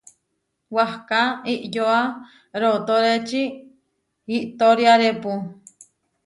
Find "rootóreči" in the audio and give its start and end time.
2.61-3.41